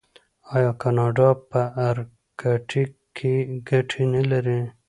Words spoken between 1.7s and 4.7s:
ارکټیک کې ګټې نلري؟